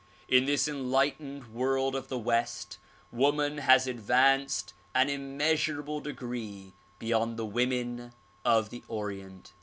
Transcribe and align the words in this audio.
In 0.27 0.45
this 0.45 0.67
enlightened 0.67 1.53
world 1.53 1.93
of 1.93 2.07
the 2.07 2.17
west, 2.17 2.79
woman 3.11 3.59
has 3.59 3.87
ad 3.87 3.99
vanced 3.99 4.73
an 4.95 5.09
immeasurable 5.09 5.99
degree 5.99 6.73
beyond 6.97 7.37
the 7.37 7.45
women 7.45 8.11
of 8.43 8.71
the 8.71 8.83
Orient. 8.87 9.53